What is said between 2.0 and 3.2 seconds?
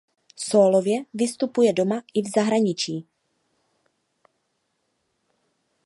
i v zahraničí.